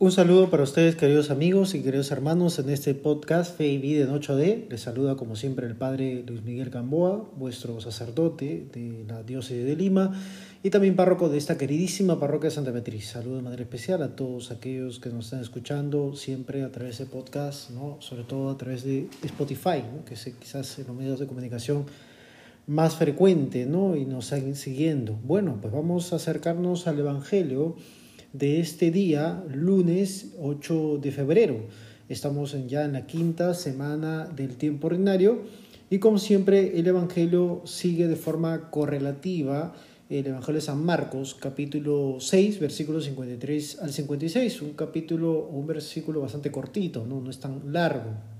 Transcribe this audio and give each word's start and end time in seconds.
Un 0.00 0.12
saludo 0.12 0.48
para 0.48 0.62
ustedes, 0.62 0.94
queridos 0.94 1.28
amigos 1.28 1.74
y 1.74 1.82
queridos 1.82 2.12
hermanos, 2.12 2.60
en 2.60 2.70
este 2.70 2.94
podcast 2.94 3.56
Fe 3.56 3.66
y 3.66 3.78
Vida 3.78 4.04
en 4.04 4.10
8D. 4.10 4.68
Les 4.68 4.80
saluda 4.80 5.16
como 5.16 5.34
siempre 5.34 5.66
el 5.66 5.74
Padre 5.74 6.22
Luis 6.24 6.44
Miguel 6.44 6.70
Gamboa, 6.70 7.28
vuestro 7.36 7.80
sacerdote 7.80 8.68
de 8.72 9.04
la 9.08 9.24
diócesis 9.24 9.64
de 9.64 9.74
Lima 9.74 10.12
y 10.62 10.70
también 10.70 10.94
párroco 10.94 11.28
de 11.28 11.36
esta 11.36 11.58
queridísima 11.58 12.20
parroquia 12.20 12.48
de 12.48 12.54
Santa 12.54 12.70
Beatriz. 12.70 13.08
Saludo 13.08 13.38
de 13.38 13.42
manera 13.42 13.62
especial 13.62 14.00
a 14.04 14.14
todos 14.14 14.52
aquellos 14.52 15.00
que 15.00 15.08
nos 15.08 15.24
están 15.24 15.40
escuchando 15.40 16.14
siempre 16.14 16.62
a 16.62 16.70
través 16.70 16.98
de 16.98 17.06
podcast, 17.06 17.70
¿no? 17.70 17.96
sobre 17.98 18.22
todo 18.22 18.50
a 18.50 18.56
través 18.56 18.84
de 18.84 19.08
Spotify, 19.24 19.82
que 20.06 20.14
es 20.14 20.32
quizás 20.38 20.78
en 20.78 20.86
los 20.86 20.94
medios 20.94 21.18
de 21.18 21.26
comunicación 21.26 21.86
más 22.68 22.94
frecuente 22.94 23.66
¿no? 23.66 23.96
y 23.96 24.04
nos 24.04 24.32
están 24.32 24.54
siguiendo. 24.54 25.18
Bueno, 25.24 25.58
pues 25.60 25.72
vamos 25.74 26.12
a 26.12 26.16
acercarnos 26.16 26.86
al 26.86 27.00
Evangelio 27.00 27.74
de 28.38 28.60
este 28.60 28.92
día, 28.92 29.42
lunes 29.52 30.34
8 30.38 30.98
de 31.02 31.10
febrero. 31.10 31.56
Estamos 32.08 32.56
ya 32.68 32.84
en 32.84 32.92
la 32.92 33.04
quinta 33.04 33.52
semana 33.52 34.26
del 34.26 34.56
tiempo 34.56 34.86
ordinario 34.86 35.42
y 35.90 35.98
como 35.98 36.18
siempre 36.18 36.78
el 36.78 36.86
Evangelio 36.86 37.62
sigue 37.64 38.06
de 38.06 38.14
forma 38.14 38.70
correlativa. 38.70 39.74
El 40.08 40.28
Evangelio 40.28 40.60
de 40.60 40.66
San 40.66 40.84
Marcos, 40.84 41.34
capítulo 41.34 42.18
6, 42.20 42.60
versículos 42.60 43.06
53 43.06 43.80
al 43.82 43.92
56, 43.92 44.62
un 44.62 44.72
capítulo 44.74 45.48
un 45.48 45.66
versículo 45.66 46.20
bastante 46.20 46.52
cortito, 46.52 47.04
¿no? 47.04 47.20
no 47.20 47.30
es 47.30 47.40
tan 47.40 47.72
largo. 47.72 48.37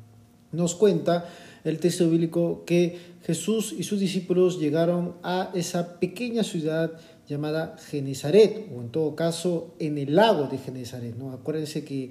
Nos 0.52 0.74
cuenta 0.74 1.28
el 1.64 1.78
texto 1.78 2.08
bíblico 2.08 2.64
que 2.64 2.98
Jesús 3.22 3.74
y 3.76 3.82
sus 3.82 4.00
discípulos 4.00 4.58
llegaron 4.58 5.16
a 5.22 5.50
esa 5.54 5.98
pequeña 5.98 6.42
ciudad 6.42 6.92
llamada 7.28 7.76
Genezaret, 7.90 8.70
o 8.74 8.80
en 8.80 8.88
todo 8.88 9.14
caso 9.14 9.74
en 9.78 9.98
el 9.98 10.16
lago 10.16 10.48
de 10.48 10.58
Genezaret. 10.58 11.14
¿no? 11.16 11.32
Acuérdense 11.32 11.84
que 11.84 12.08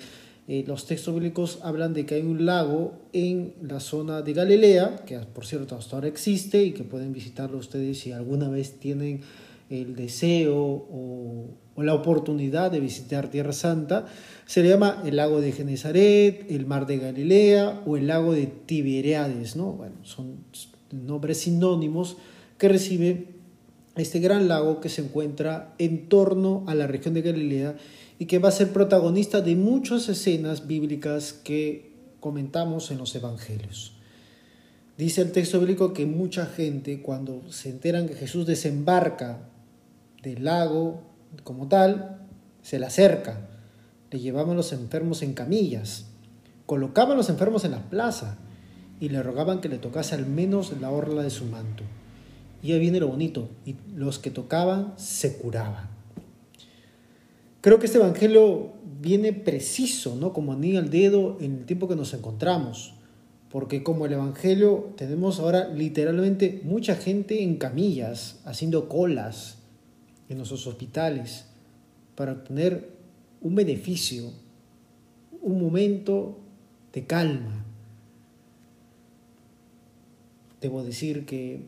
eh, 0.48 0.64
los 0.66 0.86
textos 0.86 1.14
bíblicos 1.14 1.60
hablan 1.64 1.94
de 1.94 2.06
que 2.06 2.16
hay 2.16 2.22
un 2.22 2.46
lago 2.46 2.94
en 3.12 3.54
la 3.62 3.80
zona 3.80 4.22
de 4.22 4.34
Galilea, 4.34 5.04
que 5.06 5.18
por 5.20 5.46
cierto 5.46 5.76
hasta 5.76 5.98
ahora 5.98 6.08
existe 6.08 6.64
y 6.64 6.72
que 6.72 6.84
pueden 6.84 7.12
visitarlo 7.12 7.58
ustedes 7.58 8.00
si 8.00 8.12
alguna 8.12 8.48
vez 8.48 8.80
tienen 8.80 9.22
el 9.70 9.96
deseo 9.96 10.56
o, 10.56 11.50
la 11.78 11.94
oportunidad 11.94 12.72
de 12.72 12.80
visitar 12.80 13.30
Tierra 13.30 13.54
Santa, 13.54 14.08
se 14.48 14.64
le 14.64 14.70
llama 14.70 15.04
el 15.06 15.16
lago 15.16 15.42
de 15.42 15.52
Genezaret, 15.52 16.50
el 16.50 16.66
mar 16.66 16.88
de 16.88 16.98
Galilea 16.98 17.84
o 17.86 17.98
el 17.98 18.08
lago 18.08 18.34
de 18.34 18.48
Tiberiades, 18.48 19.56
¿no? 19.56 19.74
Bueno, 19.74 19.98
son 20.02 20.38
nombres 20.92 21.38
sinónimos 21.38 22.18
que 22.58 22.68
recibe 22.68 23.28
este 23.96 24.20
gran 24.20 24.48
lago 24.48 24.82
que 24.82 24.90
se 24.90 25.04
encuentra 25.04 25.76
en 25.78 26.10
torno 26.10 26.64
a 26.68 26.74
la 26.74 26.88
región 26.88 27.14
de 27.14 27.22
Galilea 27.22 27.76
y 28.18 28.26
que 28.26 28.40
va 28.40 28.50
a 28.50 28.54
ser 28.54 28.74
protagonista 28.74 29.42
de 29.42 29.56
muchas 29.56 30.10
escenas 30.10 30.66
bíblicas 30.66 31.34
que 31.34 31.92
comentamos 32.20 32.90
en 32.90 32.98
los 32.98 33.16
evangelios. 33.16 33.94
Dice 34.98 35.22
el 35.22 35.32
texto 35.32 35.60
bíblico 35.60 35.94
que 35.94 36.08
mucha 36.08 36.48
gente 36.48 37.02
cuando 37.04 37.44
se 37.52 37.70
enteran 37.70 38.08
que 38.08 38.16
Jesús 38.16 38.48
desembarca 38.48 39.48
del 40.28 40.44
lago 40.44 41.02
como 41.44 41.68
tal, 41.68 42.28
se 42.62 42.80
le 42.80 42.86
acerca, 42.86 43.48
le 44.12 44.20
llevaban 44.20 44.58
los 44.58 44.74
enfermos 44.74 45.22
en 45.22 45.34
camillas, 45.34 46.08
colocaban 46.66 47.18
los 47.18 47.30
enfermos 47.30 47.64
en 47.66 47.72
la 47.72 47.90
plaza 47.90 48.38
y 49.00 49.10
le 49.10 49.24
rogaban 49.24 49.62
que 49.62 49.70
le 49.70 49.78
tocase 49.78 50.16
al 50.16 50.26
menos 50.26 50.74
la 50.82 50.92
orla 50.92 51.24
de 51.24 51.30
su 51.30 51.46
manto. 51.46 51.84
Y 52.64 52.72
ahí 52.72 52.80
viene 52.80 53.00
lo 53.00 53.08
bonito, 53.08 53.50
y 53.66 53.76
los 53.96 54.18
que 54.18 54.32
tocaban 54.32 54.94
se 54.98 55.38
curaban. 55.38 55.88
Creo 57.62 57.80
que 57.80 57.86
este 57.86 58.00
Evangelio 58.00 58.74
viene 59.00 59.32
preciso, 59.32 60.16
¿no? 60.16 60.34
Como 60.34 60.54
anillo 60.54 60.80
al 60.80 60.90
dedo 60.90 61.38
en 61.40 61.58
el 61.58 61.66
tiempo 61.66 61.88
que 61.88 61.96
nos 61.96 62.14
encontramos. 62.14 62.94
Porque 63.50 63.84
como 63.84 64.06
el 64.06 64.14
Evangelio 64.14 64.94
tenemos 64.98 65.40
ahora 65.40 65.70
literalmente 65.70 66.62
mucha 66.64 66.96
gente 66.96 67.44
en 67.44 67.58
camillas, 67.58 68.40
haciendo 68.46 68.90
colas 68.90 69.57
en 70.30 70.38
nuestros 70.38 70.68
hospitales 70.68 71.46
para 72.16 72.34
obtener 72.34 72.90
un 73.42 73.56
beneficio, 73.56 74.32
un 75.42 75.62
momento 75.62 76.40
de 76.94 77.06
calma. 77.06 77.64
Debo 80.62 80.84
decir 80.84 81.26
que 81.26 81.66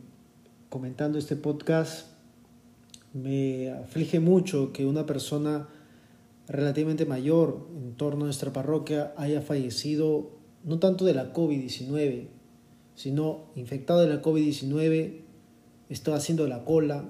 comentando 0.70 1.18
este 1.18 1.36
podcast, 1.36 2.08
me 3.14 3.72
aflige 3.72 4.20
mucho 4.20 4.72
que 4.72 4.86
una 4.86 5.06
persona 5.06 5.68
relativamente 6.48 7.06
mayor 7.06 7.68
en 7.76 7.94
torno 7.94 8.22
a 8.22 8.26
nuestra 8.26 8.54
parroquia 8.54 9.14
haya 9.18 9.42
fallecido 9.42 10.32
no 10.64 10.80
tanto 10.80 11.06
de 11.06 11.14
la 11.14 11.34
COVID-19, 11.34 12.28
sino 12.96 13.46
infectado 13.56 14.02
de 14.02 14.10
la 14.10 14.22
COVID-19, 14.22 15.22
estaba 15.90 16.18
haciendo 16.18 16.48
la 16.48 16.66
cola 16.66 17.10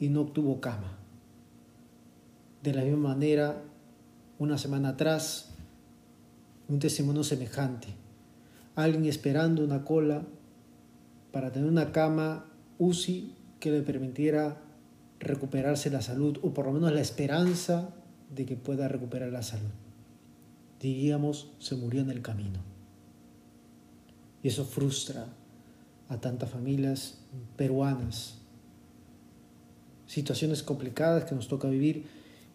y 0.00 0.08
no 0.08 0.22
obtuvo 0.22 0.60
cama. 0.60 0.98
De 2.62 2.74
la 2.74 2.82
misma 2.82 3.10
manera, 3.10 3.62
una 4.38 4.58
semana 4.58 4.90
atrás, 4.90 5.50
un 6.68 6.78
testimonio 6.78 7.22
semejante. 7.22 7.88
Alguien 8.74 9.04
esperando 9.04 9.62
una 9.62 9.84
cola 9.84 10.22
para 11.32 11.52
tener 11.52 11.68
una 11.68 11.92
cama 11.92 12.46
UCI 12.78 13.34
que 13.60 13.70
le 13.70 13.82
permitiera 13.82 14.62
recuperarse 15.18 15.90
la 15.90 16.00
salud 16.00 16.38
o 16.42 16.54
por 16.54 16.66
lo 16.66 16.72
menos 16.72 16.92
la 16.92 17.00
esperanza 17.00 17.90
de 18.34 18.46
que 18.46 18.56
pueda 18.56 18.88
recuperar 18.88 19.30
la 19.30 19.42
salud. 19.42 19.70
Diríamos, 20.80 21.52
se 21.58 21.76
murió 21.76 22.00
en 22.00 22.10
el 22.10 22.22
camino. 22.22 22.60
Y 24.42 24.48
eso 24.48 24.64
frustra 24.64 25.26
a 26.08 26.16
tantas 26.18 26.48
familias 26.48 27.18
peruanas. 27.56 28.39
Situaciones 30.10 30.64
complicadas 30.64 31.24
que 31.24 31.36
nos 31.36 31.46
toca 31.46 31.68
vivir 31.68 32.04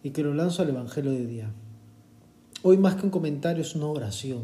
y 0.02 0.10
que 0.10 0.22
lo 0.22 0.34
lanzo 0.34 0.60
al 0.60 0.68
Evangelio 0.68 1.12
de 1.12 1.24
día. 1.24 1.50
Hoy 2.62 2.76
más 2.76 2.96
que 2.96 3.04
un 3.04 3.10
comentario 3.10 3.62
es 3.62 3.74
una 3.74 3.86
oración. 3.86 4.42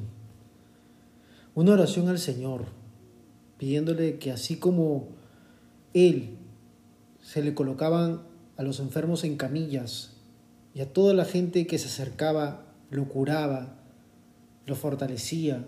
Una 1.54 1.72
oración 1.72 2.08
al 2.08 2.18
Señor, 2.18 2.64
pidiéndole 3.58 4.18
que 4.18 4.32
así 4.32 4.56
como 4.56 5.08
él 5.92 6.38
se 7.20 7.42
le 7.42 7.52
colocaban 7.52 8.22
a 8.56 8.62
los 8.62 8.80
enfermos 8.80 9.24
en 9.24 9.36
camillas 9.36 10.14
y 10.74 10.80
a 10.80 10.90
toda 10.90 11.12
la 11.12 11.26
gente 11.26 11.66
que 11.66 11.76
se 11.76 11.88
acercaba 11.88 12.64
lo 12.90 13.10
curaba, 13.10 13.74
lo 14.64 14.74
fortalecía 14.74 15.66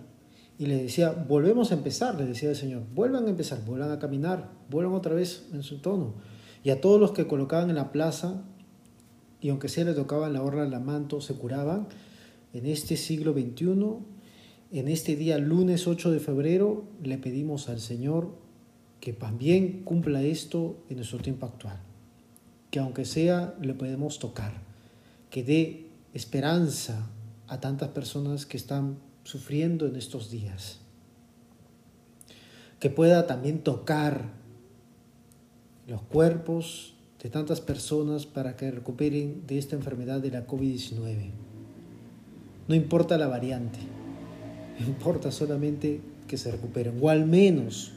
y 0.59 0.65
le 0.65 0.83
decía, 0.83 1.11
volvemos 1.11 1.73
a 1.73 1.75
empezar, 1.75 2.15
le 2.15 2.25
decía 2.25 2.49
el 2.49 2.57
Señor, 2.57 2.85
vuelvan 2.95 3.27
a 3.27 3.29
empezar, 3.29 3.63
vuelvan 3.67 3.91
a 3.91 3.99
caminar, 3.99 4.51
vuelvan 4.71 4.95
otra 4.95 5.15
vez 5.15 5.45
en 5.53 5.63
su 5.63 5.81
tono. 5.83 6.15
Y 6.65 6.71
a 6.71 6.81
todos 6.81 6.99
los 6.99 7.13
que 7.13 7.27
colocaban 7.27 7.69
en 7.69 7.77
la 7.77 7.93
plaza, 7.93 8.43
y 9.41 9.51
aunque 9.51 9.69
sea 9.69 9.85
le 9.85 9.93
tocaban 9.93 10.33
la 10.33 10.43
orla, 10.43 10.67
la 10.67 10.81
manto, 10.81 11.21
se 11.21 11.35
curaban, 11.35 11.87
en 12.55 12.65
este 12.65 12.97
siglo 12.97 13.35
XXI, 13.35 13.69
en 14.73 14.89
este 14.89 15.15
día 15.15 15.37
lunes 15.39 15.87
8 15.87 16.11
de 16.11 16.21
febrero, 16.21 16.85
le 17.03 17.19
pedimos 17.19 17.69
al 17.69 17.81
Señor 17.81 18.35
que 19.01 19.13
también 19.13 19.83
cumpla 19.85 20.23
esto 20.23 20.83
en 20.89 20.97
nuestro 20.97 21.19
tiempo 21.19 21.45
actual. 21.45 21.79
Que 22.71 22.79
aunque 22.79 23.05
sea, 23.05 23.55
le 23.61 23.75
podemos 23.75 24.19
tocar. 24.19 24.63
Que 25.29 25.45
dé 25.45 25.91
esperanza 26.15 27.11
a 27.47 27.61
tantas 27.61 27.91
personas 27.91 28.47
que 28.47 28.57
están 28.57 28.97
sufriendo 29.25 29.87
en 29.87 29.97
estos 29.97 30.31
días. 30.31 30.81
Que 32.81 32.89
pueda 32.89 33.27
también 33.27 33.63
tocar 33.63 34.44
los 35.87 36.03
cuerpos 36.03 36.95
de 37.23 37.31
tantas 37.31 37.61
personas 37.61 38.27
para 38.27 38.57
que 38.57 38.71
recuperen 38.71 39.47
de 39.47 39.59
esta 39.59 39.77
enfermedad 39.77 40.21
de 40.21 40.31
la 40.31 40.47
COVID-19. 40.47 41.31
No 42.69 42.75
importa 42.75 43.19
la 43.19 43.29
variante, 43.29 43.79
importa 44.87 45.33
solamente 45.33 46.01
que 46.27 46.39
se 46.39 46.51
recuperen, 46.51 46.99
o 47.01 47.09
al 47.11 47.27
menos 47.27 47.93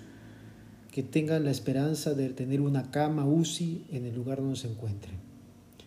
que 0.92 1.04
tengan 1.04 1.46
la 1.46 1.52
esperanza 1.52 2.14
de 2.14 2.30
tener 2.30 2.62
una 2.62 2.90
cama 2.90 3.26
UCI 3.26 3.86
en 3.92 4.06
el 4.06 4.16
lugar 4.16 4.40
donde 4.40 4.56
se 4.56 4.68
encuentren. 4.68 5.16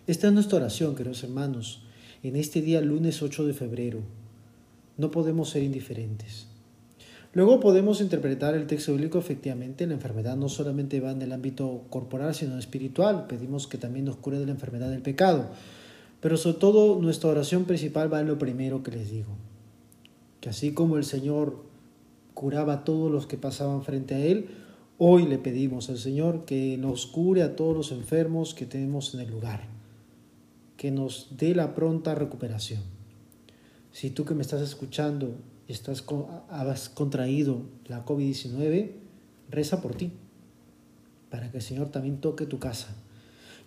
Esta 0.06 0.29
es 0.29 0.32
nuestra 0.32 0.58
oración, 0.58 0.94
queridos 0.94 1.25
hermanos, 1.25 1.82
en 2.23 2.37
este 2.37 2.61
día 2.62 2.81
lunes 2.81 3.23
8 3.23 3.47
de 3.47 3.55
febrero. 3.55 4.00
No 4.97 5.11
podemos 5.11 5.50
ser 5.50 5.62
indiferentes. 5.62 6.50
Luego 7.32 7.61
podemos 7.61 8.00
interpretar 8.00 8.55
el 8.55 8.67
texto 8.67 8.93
bíblico 8.93 9.19
efectivamente. 9.19 9.87
La 9.87 9.94
enfermedad 9.94 10.37
no 10.37 10.49
solamente 10.49 11.00
va 11.00 11.12
en 11.12 11.23
el 11.23 11.32
ámbito 11.32 11.82
corporal, 11.91 12.35
sino 12.35 12.59
espiritual. 12.59 13.27
Pedimos 13.29 13.67
que 13.67 13.79
también 13.79 14.05
nos 14.05 14.17
cure 14.17 14.38
de 14.38 14.47
la 14.47 14.53
enfermedad 14.53 14.91
del 14.91 15.03
pecado. 15.03 15.47
Pero 16.21 16.37
sobre 16.37 16.59
todo 16.59 17.00
nuestra 17.00 17.31
oración 17.31 17.65
principal 17.65 18.12
va 18.12 18.21
en 18.21 18.27
lo 18.27 18.38
primero 18.38 18.82
que 18.82 18.91
les 18.91 19.11
digo. 19.11 19.31
Que 20.41 20.49
así 20.49 20.73
como 20.73 20.97
el 20.97 21.05
Señor 21.05 21.62
curaba 22.35 22.73
a 22.73 22.85
todos 22.85 23.12
los 23.12 23.27
que 23.27 23.37
pasaban 23.37 23.83
frente 23.85 24.15
a 24.15 24.19
Él, 24.19 24.49
Hoy 25.03 25.26
le 25.26 25.38
pedimos 25.38 25.88
al 25.88 25.97
Señor 25.97 26.44
que 26.44 26.76
nos 26.76 27.06
cure 27.06 27.43
a 27.43 27.56
todos 27.56 27.75
los 27.75 27.91
enfermos 27.91 28.53
que 28.53 28.67
tenemos 28.67 29.15
en 29.15 29.21
el 29.21 29.31
lugar, 29.31 29.67
que 30.76 30.91
nos 30.91 31.38
dé 31.38 31.55
la 31.55 31.75
pronta 31.75 32.15
recuperación. 32.15 32.83
Si 33.93 34.11
tú 34.11 34.26
que 34.26 34.35
me 34.35 34.43
estás 34.43 34.61
escuchando 34.61 35.37
estás 35.72 36.05
has 36.49 36.88
contraído 36.88 37.62
la 37.87 38.05
COVID-19, 38.05 38.90
reza 39.50 39.81
por 39.81 39.94
ti, 39.94 40.12
para 41.31 41.50
que 41.50 41.58
el 41.58 41.62
Señor 41.62 41.88
también 41.90 42.20
toque 42.20 42.46
tu 42.46 42.58
casa. 42.58 42.88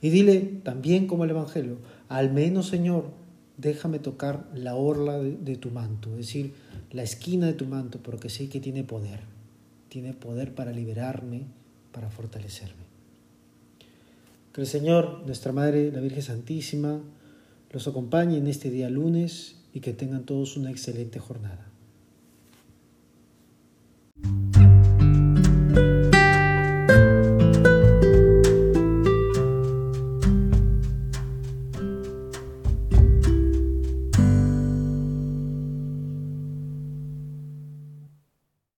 Y 0.01 0.09
dile 0.09 0.39
también 0.63 1.07
como 1.07 1.23
el 1.23 1.29
Evangelio, 1.29 1.77
al 2.09 2.31
menos 2.31 2.67
Señor, 2.67 3.05
déjame 3.57 3.99
tocar 3.99 4.49
la 4.53 4.75
orla 4.75 5.17
de, 5.17 5.37
de 5.37 5.55
tu 5.55 5.69
manto, 5.69 6.09
es 6.11 6.17
decir, 6.17 6.53
la 6.91 7.03
esquina 7.03 7.47
de 7.47 7.53
tu 7.53 7.65
manto, 7.65 7.99
porque 8.03 8.29
sé 8.29 8.49
que 8.49 8.59
tiene 8.59 8.83
poder, 8.83 9.21
tiene 9.89 10.13
poder 10.13 10.53
para 10.53 10.71
liberarme, 10.71 11.43
para 11.91 12.09
fortalecerme. 12.09 12.83
Que 14.51 14.61
el 14.61 14.67
Señor, 14.67 15.23
nuestra 15.25 15.51
Madre, 15.51 15.91
la 15.91 15.99
Virgen 15.99 16.21
Santísima, 16.21 17.01
los 17.71 17.87
acompañe 17.87 18.37
en 18.37 18.47
este 18.47 18.69
día 18.69 18.89
lunes 18.89 19.55
y 19.73 19.79
que 19.79 19.93
tengan 19.93 20.25
todos 20.25 20.57
una 20.57 20.69
excelente 20.69 21.19
jornada. 21.19 21.72